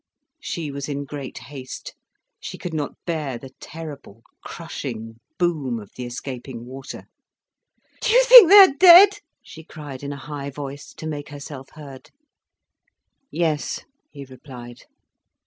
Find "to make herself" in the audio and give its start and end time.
10.95-11.69